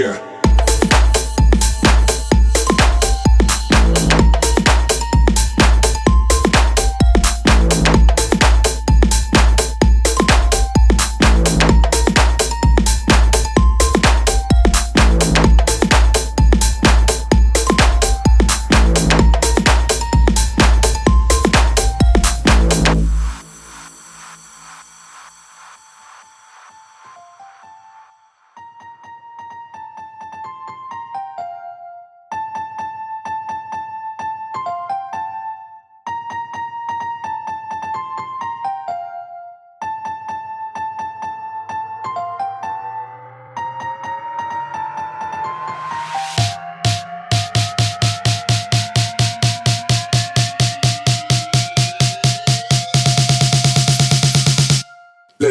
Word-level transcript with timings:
Yeah. 0.00 0.29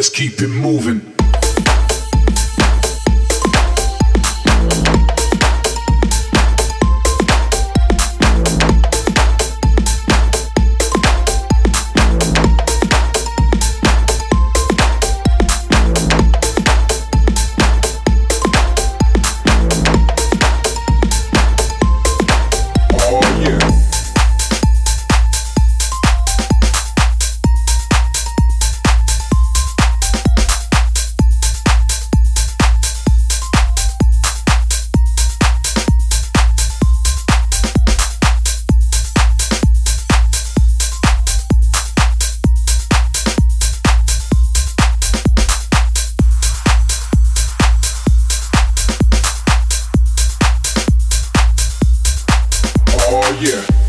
Let's 0.00 0.08
keep 0.08 0.40
it 0.40 0.48
moving. 0.48 1.19
Yeah. 53.40 53.79